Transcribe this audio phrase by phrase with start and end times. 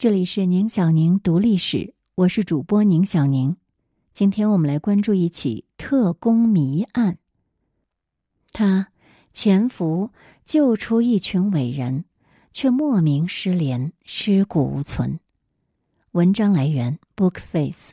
[0.00, 3.58] 这里是宁小宁读历史，我是主播宁小宁。
[4.14, 7.18] 今天我们来关注一起特工谜案。
[8.50, 8.88] 他
[9.34, 10.10] 潜伏
[10.46, 12.06] 救出一群伟人，
[12.50, 15.20] 却莫名失联，尸骨无存。
[16.12, 17.90] 文章来源：Bookface，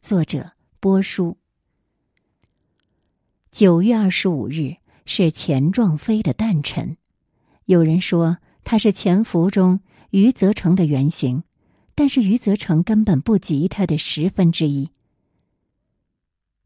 [0.00, 1.36] 作者：波叔。
[3.50, 6.96] 九月二十五日是钱壮飞的诞辰，
[7.64, 9.80] 有人说他是潜伏中
[10.10, 11.42] 余则成的原型。
[11.94, 14.90] 但是余则成根本不及他的十分之一。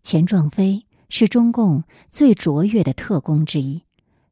[0.03, 3.83] 钱壮飞是中共最卓越的特工之一。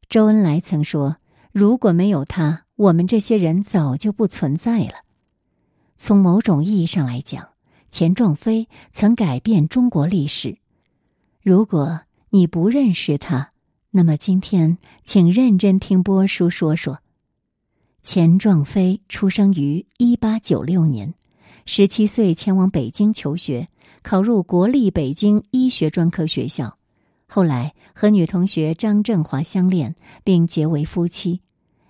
[0.07, 1.17] 周恩来曾说
[1.51, 4.93] ：“如果没有他，我们这些人早就不存在了。”
[5.97, 7.49] 从某种意义上来讲，
[7.89, 10.59] 钱壮飞曾改变中国历史。
[11.41, 13.53] 如果你不认识他，
[13.89, 17.00] 那么今天请认真听波叔说说。
[18.03, 21.13] 钱壮飞出生于一八九六年，
[21.67, 23.67] 十七岁前往北京求学，
[24.01, 26.77] 考入国立北京医学专科学校。
[27.27, 31.41] 后来和女同学张振华相恋，并结为夫妻。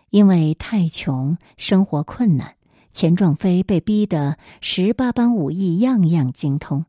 [0.10, 2.56] 因为太穷，生活困难，
[2.92, 6.84] 钱壮飞被逼得十八般武艺样样精通。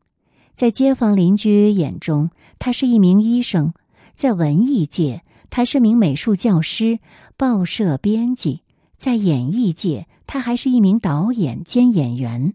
[0.53, 3.71] 在街坊邻居眼中，他是一名医生；
[4.15, 6.99] 在文艺界，他是名美术教师、
[7.37, 8.62] 报社编辑。
[9.03, 12.53] 在演艺界，他还是一名导演兼演员。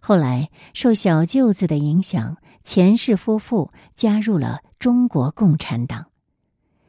[0.00, 6.08] 后来受小舅子的影响，钱氏夫妇加入了中国共产党。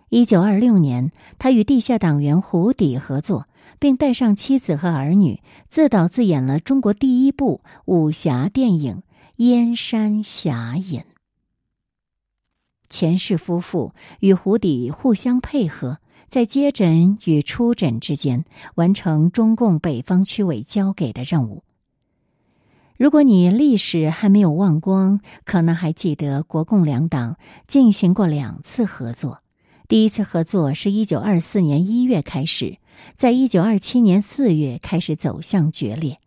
[0.10, 3.48] 一九二六年，他与地下党员胡底合作，
[3.80, 8.96] 并带上妻子和儿女，自导自演了中国第一部武侠电影
[9.38, 11.00] 《燕山侠隐》。
[12.90, 16.00] 钱氏夫妇与胡底互相配合。
[16.30, 21.64] 在接诊与出诊之间，完成中共北方区委交给的任务。
[22.98, 29.42] 如果你历史还没有忘光，可能还记得国共两党进行过两次合作。
[29.88, 32.78] 第一次合作是一九二四年一月开始，
[33.16, 36.20] 在一九二七年四月开始走向决裂。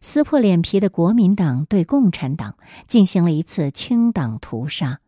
[0.00, 2.54] 撕破脸皮的国民党对共产党
[2.86, 5.00] 进行了一次清党屠杀。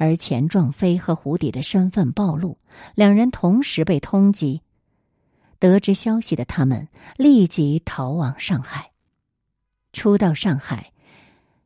[0.00, 2.56] 而钱壮飞和胡底的身份暴露，
[2.94, 4.62] 两人同时被通缉。
[5.58, 6.88] 得知消息的他们
[7.18, 8.92] 立即逃往上海。
[9.92, 10.92] 初到上海，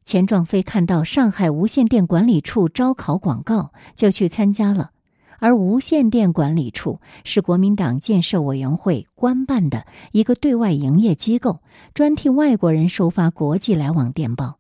[0.05, 4.91] 钱壮飞看到上海无线电管理处招考广告，就去参加了。
[5.39, 11.61] 而无线电管理处是国民党建设委员会官办的一个对外营业机构，
[11.95, 14.59] 专替外国人收发国际来往电报。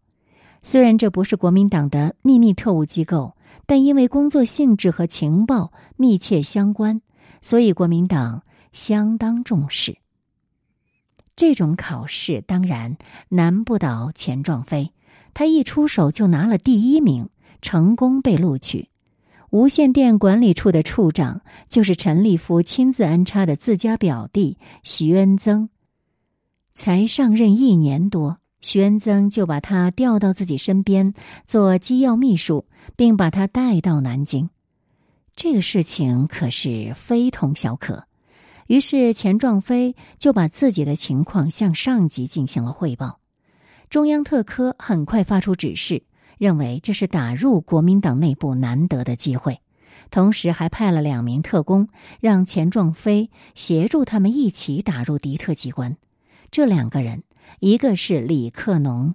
[0.63, 3.34] 虽然这不是国民党的秘密特务机构。
[3.67, 7.01] 但因为工作性质和情报密切相关，
[7.41, 8.43] 所以国民党
[8.73, 9.97] 相当重视。
[11.37, 12.97] 这种考试当然
[13.29, 14.93] 难不倒钱壮飞，
[15.33, 17.29] 他一出手就拿了第一名，
[17.61, 18.89] 成功被录取。
[19.51, 25.69] 无线电管理处的处长就是陈立夫亲自安插的自家表弟徐恩曾，
[26.73, 28.39] 才上任一年多。
[28.65, 31.13] 徐恩曾就把他调到自己身边
[31.47, 32.65] 做机要秘书，
[32.97, 34.49] 并把他带到南京。
[35.37, 38.07] 这个事情可是非同小可。
[38.67, 43.21] 于是钱壮飞就把自己的情况向上级进行了汇报。
[43.91, 46.03] 中央特科很快发出指示，
[46.39, 49.61] 认为这是打入国民党内部难得的机会，
[50.11, 51.87] 同时还派了两名特工
[52.19, 55.99] 让钱壮飞协助他们一起打入敌特机关。
[56.51, 57.25] 这两个人。
[57.61, 59.15] 一个是李克农，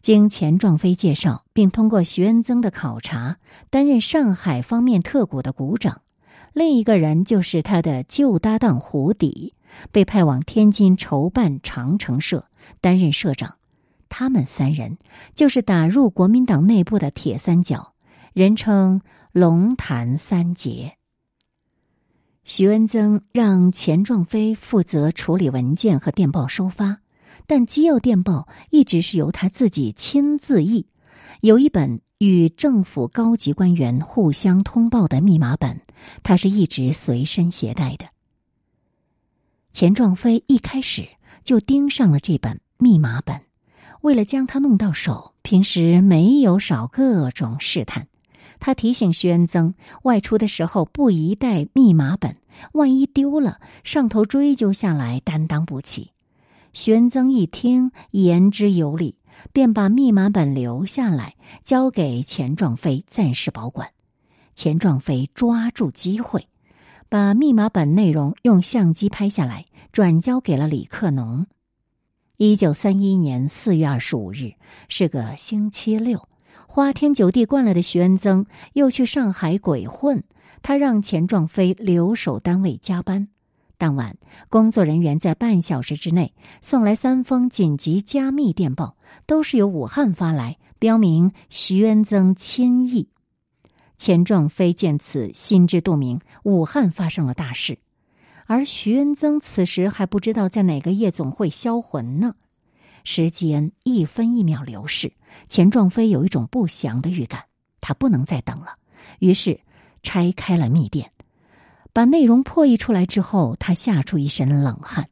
[0.00, 3.38] 经钱壮飞介绍，并通过徐恩曾的考察，
[3.70, 6.02] 担任上海方面特股的股长；
[6.52, 9.54] 另一个人就是他的旧搭档胡底，
[9.92, 12.46] 被派往天津筹办长城社，
[12.80, 13.56] 担任社长。
[14.08, 14.98] 他们三人
[15.34, 17.94] 就是打入国民党内部的铁三角，
[18.32, 19.00] 人称
[19.32, 20.96] “龙潭三杰”。
[22.44, 26.98] 徐恩曾让钱壮飞负责处理文件和电报收发。
[27.46, 30.86] 但机要电报一直是由他自己亲自译，
[31.40, 35.80] 有一本与政府高级官员互相通报的密码本，
[36.22, 38.06] 他是一直随身携带的。
[39.72, 41.06] 钱壮飞一开始
[41.42, 43.40] 就盯上了这本密码本，
[44.00, 48.06] 为了将它弄到手，平时没有少各种试探。
[48.60, 49.74] 他提醒徐恩曾，
[50.04, 52.36] 外出的时候不宜带密码本，
[52.72, 56.12] 万一丢了，上头追究下来担当不起。
[56.74, 59.16] 玄曾一听言之有理，
[59.52, 63.90] 便把密码本留下来，交给钱壮飞暂时保管。
[64.56, 66.48] 钱壮飞抓住机会，
[67.08, 71.46] 把密码本内容用相机拍下来，转交给了李克农。
[72.38, 74.54] 一九三一年四月二十五日
[74.88, 76.28] 是个星期六，
[76.66, 80.24] 花天酒地惯了的徐恩增又去上海鬼混。
[80.60, 83.28] 他让钱壮飞留守单位加班。
[83.76, 84.16] 当晚，
[84.48, 93.08] 工作人员在半小时之内送来三封紧急加密电报，都是由武汉发来，标明徐恩增亲译。
[93.96, 97.78] 钱壮飞见此心知肚明，武汉发生了大事。
[98.46, 102.34] 而徐恩增此时还不知道在哪个夜总会销魂呢。
[103.02, 105.12] 时间一分一秒流逝，
[105.48, 107.44] 钱壮飞有一种不祥的预感，
[107.80, 108.76] 他不能再等了。
[109.18, 109.60] 于是
[110.02, 111.10] 拆开了密电，
[111.94, 115.08] 把内容破译出来之后，他吓出一身冷汗。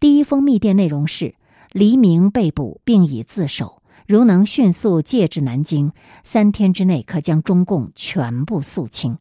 [0.00, 1.36] 第一封密电内容是：
[1.70, 5.92] 黎明被捕并已自首，如能迅速借至南京，
[6.24, 9.18] 三天之内可将中共全部肃清。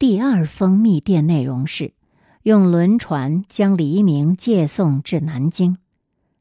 [0.00, 1.94] 第二封密电内容是。
[2.44, 5.76] 用轮船将黎明借送至南京。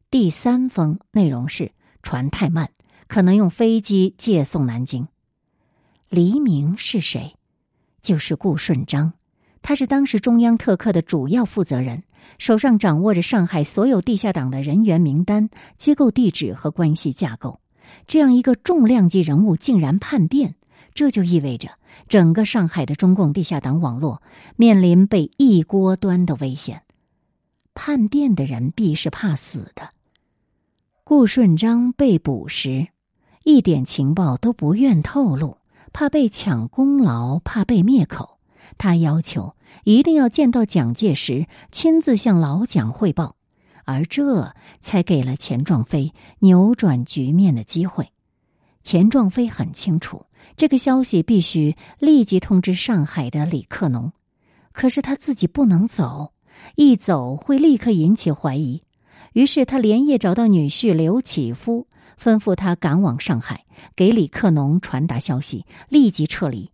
[0.10, 2.72] 第三封内容是船太慢，
[3.08, 5.08] 可能用飞机借送南京。
[6.10, 7.36] 黎明是谁？
[8.02, 9.14] 就是顾顺章，
[9.62, 12.04] 他是当时中央特科的主要负责人，
[12.38, 17.60] 手上掌握着上海所有地下党的人员名单、机构地址和关系架构。
[18.08, 20.56] 这样一个重量级人物竟然叛变，
[20.94, 21.70] 这就意味着。
[22.08, 24.22] 整个上海的中共地下党网络
[24.56, 26.84] 面临被一锅端的危险。
[27.74, 29.90] 叛变的人必是怕死的。
[31.04, 32.88] 顾顺章被捕时，
[33.44, 35.58] 一点情报都不愿透露，
[35.92, 38.31] 怕被抢功劳，怕被灭口。
[38.78, 43.36] 他要求一定要见到蒋介石，亲自向老蒋汇报，
[43.86, 48.12] 而这才给了钱壮飞扭转局面的机会。
[48.84, 50.26] 钱壮飞很清楚。
[50.58, 54.12] 这个消息必须立即通知上海的李克农，
[54.74, 56.34] 可是他自己不能走，
[56.76, 58.84] 一走会立刻引起怀疑。
[59.34, 61.88] 于是他连夜找到女婿刘启夫，
[62.22, 63.66] 吩咐他赶往上海，
[63.96, 66.72] 给李克农传达消息，立即撤离。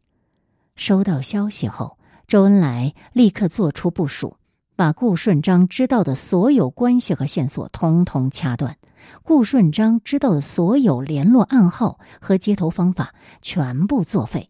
[0.78, 1.98] 收到消息后，
[2.28, 4.38] 周恩来立刻做出部署，
[4.76, 8.78] 把顾顺章知道的所有关系和线索通通掐断。
[9.24, 14.50] 顾顺章知道的所有联络暗号和接头方法全部作废，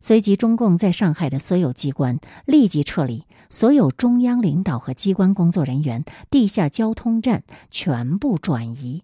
[0.00, 9.02] 随即中共在上海的所有机关立即撤离，所有中央领导和机关工作人员、地下交通站全部转移。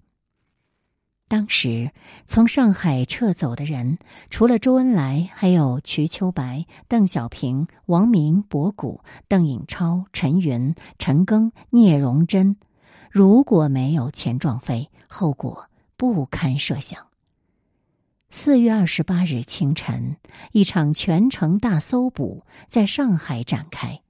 [1.33, 1.91] 当时
[2.27, 3.97] 从上海撤走的人，
[4.29, 12.55] 除了周恩来，还有瞿秋白、邓小平、王明、博古、邓颖超、陈云、陈赓、聂荣臻。
[13.11, 17.01] 如果没有钱壮飞，后果不堪设想。
[18.29, 20.19] 四月二十八日清晨，
[20.53, 24.03] 一场全城大搜捕在上海展开，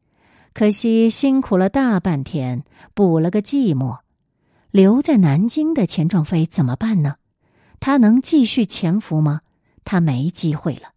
[0.52, 2.64] 可惜辛苦了大半天，
[2.94, 3.98] 捕了个寂寞。
[4.72, 7.16] 留在南京的钱壮飞怎么办呢？
[7.78, 9.42] 他能继续潜伏吗？
[9.84, 10.94] 他没机会了，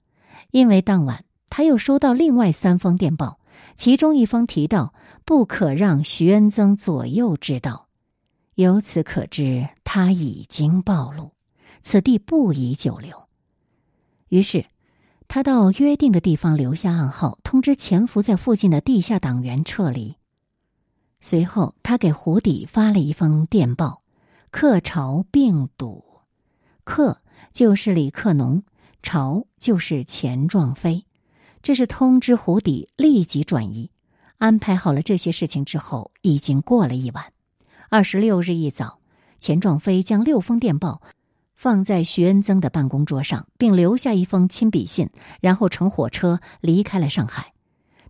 [0.52, 3.38] 因为当晚他又收到另外三封电报，
[3.76, 4.94] 其中一封提到
[5.26, 7.90] 不可让徐恩曾左右知道。
[8.54, 11.34] 由此可知，他已经暴露，
[11.82, 13.26] 此地不宜久留。
[14.30, 14.68] 于是，
[15.28, 20.16] 他到约定的地方留下暗号，通知潜伏在附近的地下党员撤离。
[21.28, 24.04] 随后，他给胡底发了一封电报
[24.54, 26.04] ：“克朝病堵，
[26.84, 27.20] 克
[27.52, 28.62] 就是李克农，
[29.02, 31.04] 朝就是钱壮飞。”
[31.64, 33.90] 这是通知胡底立即转移。
[34.38, 37.34] 安排好了这些事情之后，已经过了一晚。
[37.90, 39.00] 二十六日一早，
[39.40, 41.02] 钱壮飞将六封电报
[41.56, 45.10] 放在徐恩曾的办公桌上，并留下一封亲笔信，
[45.42, 47.55] 然后乘火车离开了上海。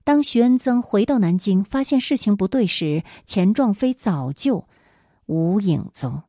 [0.05, 4.67] 当徐恩曾回到南京，发现事情不对时，钱壮飞早就
[5.25, 6.21] 无影踪。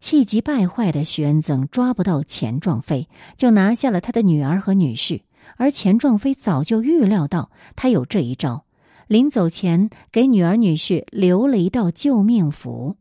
[0.00, 5.22] 气急败坏的徐恩曾抓不到钱壮飞，就拿下了他的女儿和女婿。
[5.56, 8.64] 而钱壮飞早就预料到他有这一招。
[9.06, 12.96] 临走前，给女儿女婿留了一道救命符。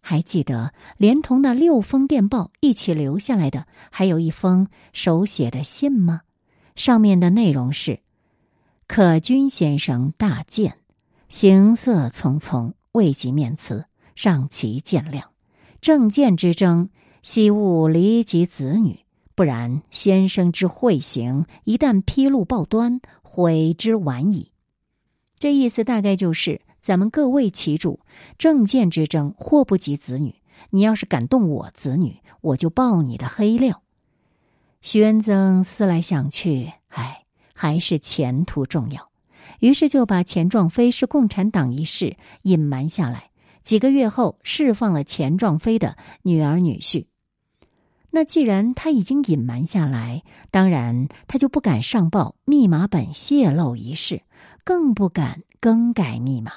[0.00, 6.22] 还记得，连同那六封电报一起留下来的，还有一封手写的信吗？
[6.74, 8.00] 上面的内容是
[8.92, 10.76] ：“可君先生大见，
[11.28, 13.84] 行色匆匆，未及面辞，
[14.16, 15.26] 尚其见谅。
[15.80, 16.88] 政见之争，
[17.22, 18.98] 希勿离及子女，
[19.36, 24.50] 不然先生之会行一旦披露报端，悔之晚矣。”
[25.38, 28.00] 这意思大概就是，咱们各为其主，
[28.38, 30.34] 政见之争祸不及子女。
[30.70, 33.82] 你要是敢动我子女，我就爆你的黑料。
[34.82, 37.22] 徐恩增思来想去，唉，
[37.60, 39.10] 还是前途重要，
[39.58, 43.28] 于是就把钱壮飞是共产党一事隐瞒下来，
[43.62, 47.04] 几个月后释放了钱壮飞的女儿女婿。
[48.08, 54.22] 那既然他已经隐瞒下来，当然他就不敢上报密码本泄露一事，
[54.64, 56.52] 更不敢更改密码。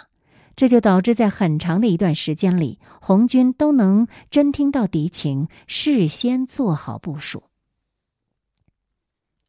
[0.56, 7.44] 这就导致在很长的一段时间里，红军都能侦听到敌情，事先做好部署。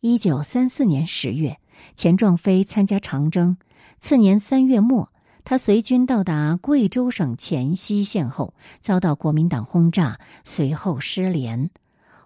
[0.06, 1.58] 一九三四年十月，
[1.96, 3.56] 钱壮飞参加长征。
[3.98, 5.10] 次年三月末，
[5.44, 11.70] 他随军到达贵州省黔西县后，遭到国民党轰炸，随后失联。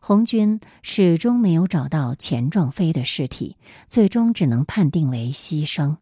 [0.00, 3.56] 红军始终没有找到钱壮飞的尸体，
[3.88, 5.98] 最终只能判定为牺牲。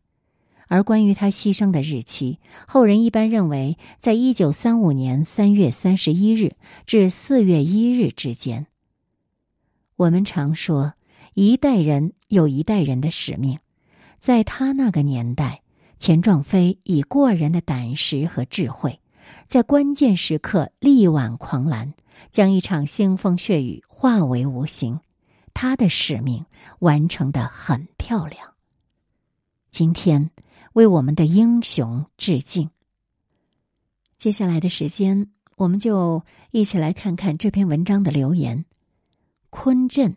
[0.68, 6.56] 而关于他牺牲的日期，后人一般认为在一九三五年三月三十一日
[6.86, 8.66] 至四月一日之间。
[9.96, 10.94] 我们常说，
[11.38, 13.58] 一代人有一代人的使命，
[14.18, 15.60] 在他那个年代，
[15.98, 18.98] 钱壮飞以过人的胆识和智慧，
[19.46, 21.92] 在关键时刻力挽狂澜。
[22.30, 24.98] 将一场腥风血雨化为无形，
[25.52, 26.46] 他的使命
[26.78, 28.54] 完成的很漂亮。
[29.70, 30.30] 今天
[30.72, 32.70] 为我们的英雄致敬。
[34.16, 38.64] 接下来的时间，我们就一起来看看这篇文章的留言。
[39.50, 40.16] 坤镇，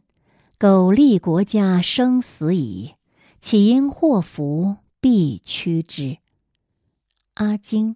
[0.60, 2.96] 苟利国家生死以，
[3.40, 6.18] 岂因祸福必趋之。
[7.36, 7.96] 阿金。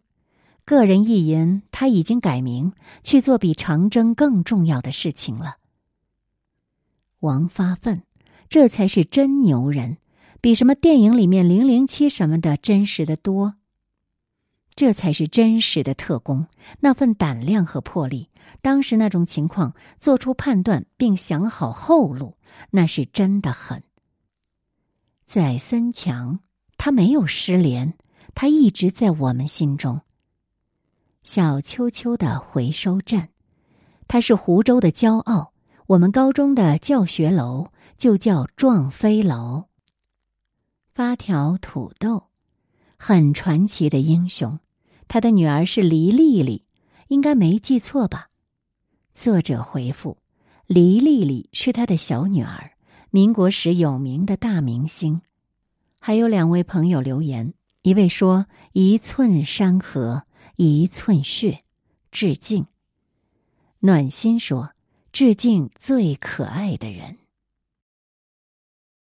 [0.64, 2.72] 个人意淫，他已经改名
[3.04, 5.58] 去做比长征更重要的事情了。
[7.20, 8.04] 王发愤，
[8.48, 9.98] 这才是真牛人，
[10.40, 13.56] 比什么电影里面零零七什么的真实的多。
[14.76, 16.48] 这才是真实的特工，
[16.80, 18.30] 那份胆量和魄力，
[18.62, 22.38] 当时那种情况做出判断并想好后路，
[22.72, 23.84] 那是真的狠。
[25.26, 26.40] 在三强，
[26.78, 27.94] 他没有失联，
[28.36, 30.02] 他一直在我们心中。
[31.24, 33.30] 小秋秋的回收站，
[34.08, 35.54] 它是湖州的骄傲。
[35.88, 39.66] 我们高中的教学楼就叫撞飞楼。
[40.94, 42.28] 发条土豆，
[43.06, 44.58] 很传奇的英雄。
[45.10, 46.64] 他的女儿是黎丽丽，
[47.10, 48.30] 应该没记错吧？
[49.12, 50.20] 作者回复：
[50.68, 52.72] 黎丽丽是他的小女儿，
[53.10, 55.20] 民国时有名的大明星。
[56.00, 60.24] 还有两位朋友留言，一位说：“一寸山河。”
[60.56, 61.60] 一寸血，
[62.10, 62.68] 致敬。
[63.80, 64.72] 暖心说
[65.12, 67.18] ：“致敬最可爱的人。”